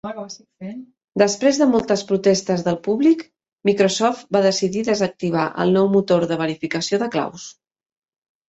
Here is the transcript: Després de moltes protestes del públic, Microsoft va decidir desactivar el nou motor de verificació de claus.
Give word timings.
Després 1.21 1.59
de 1.61 1.67
moltes 1.73 2.03
protestes 2.11 2.63
del 2.69 2.79
públic, 2.87 3.21
Microsoft 3.71 4.31
va 4.37 4.43
decidir 4.49 4.83
desactivar 4.89 5.47
el 5.65 5.75
nou 5.77 5.91
motor 5.99 6.27
de 6.33 6.39
verificació 6.45 7.05
de 7.05 7.11
claus. 7.19 7.47